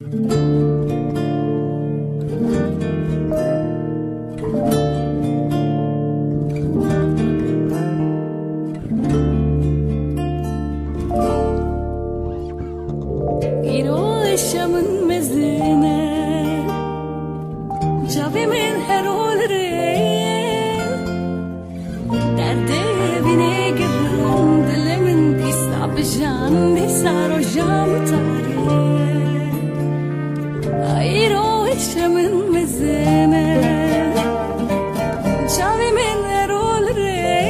İro 0.00 0.10
eşamın 14.24 15.06
mezine 15.06 16.66
Cavimin 18.14 18.80
her 18.88 19.06
olre 19.06 19.48
Derde 22.36 22.80
evine 23.18 23.70
girin 23.70 24.66
Dilimin 24.66 25.38
pisa 25.38 25.96
bijan 25.96 26.76
Disa 26.76 27.28
rojam 27.28 27.88
tari 30.82 31.02
İro 31.04 31.66
eşamın 31.66 32.52
mezine 32.52 33.62
Cavimin 35.58 36.24
her 36.28 36.48
olre 36.48 37.48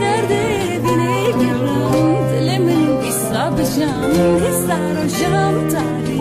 Derde 0.00 0.56
evine 0.74 1.30
girin 1.30 2.16
Dilimin 2.32 3.02
pisa 3.02 3.52
bijan 3.58 4.10
Disa 4.40 4.78
rojam 4.94 5.70
tari 5.70 6.20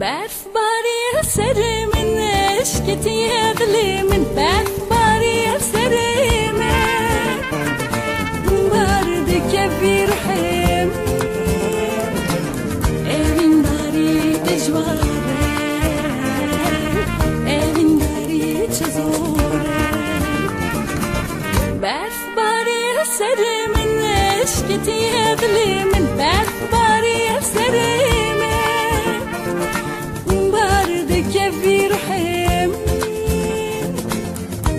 Berf 0.00 0.54
bari 0.54 1.24
serimin 1.24 2.16
eşketi 2.60 3.10
yedlimin 3.10 4.26
Berf 4.36 4.87
bari 23.18 23.26
serimin 23.26 24.02
eşketi 24.42 24.90
yedlimin 24.90 26.18
Berf 26.18 26.72
bari 26.72 27.42
serimin 27.42 28.42
bardı 30.52 31.32
kebir 31.32 31.92
hem. 32.08 32.70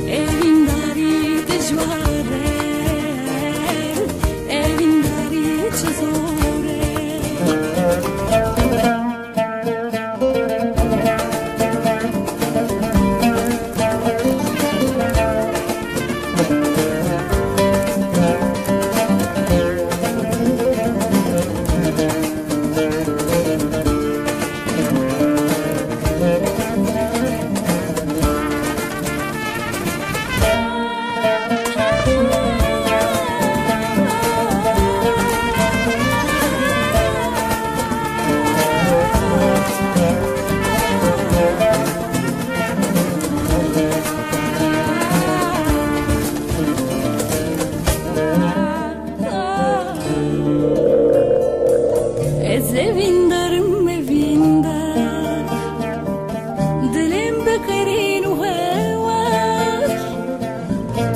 Evin 0.10 0.68
dari 0.68 1.48
dejvare. 1.48 2.60
Evin 4.50 5.04
dari 5.04 5.72
çözore 5.72 6.29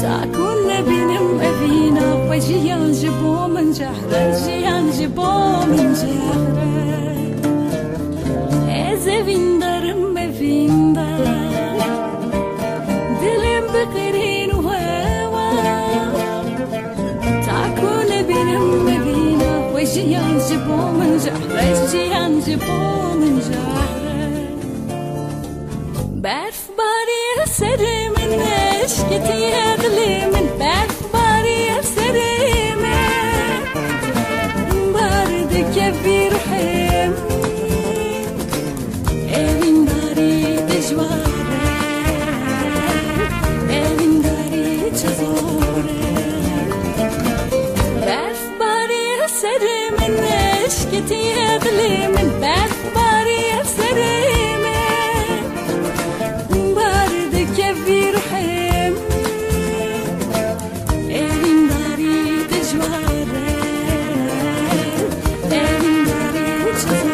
Tacun 0.02 0.68
ne 0.68 0.80
benim 0.90 1.42
evine 1.42 2.32
Ve 2.32 2.42
cihan 2.42 2.94
cibo 2.94 3.48
men 3.48 3.74
cehre 3.74 4.36
cihan 4.46 4.92
cibo 4.98 5.63
Beşi 19.94 20.10
yancı 20.10 20.68
bulunca 20.68 21.34
Beşi 21.56 21.98
yancı 21.98 22.60
bulunca. 22.60 23.60
Berf 26.24 26.56
bari 26.78 27.48
serimin 27.48 28.40
Eşketi 28.84 29.34
edilimin 29.34 30.50
Berf 30.60 31.14
bari 31.14 31.84
serimin 31.84 33.14
Bardı 34.94 35.74
kebirhim 35.74 37.14
Evin 39.36 39.88
bari 39.88 40.68
tecvar 40.68 41.33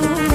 you. 0.01 0.28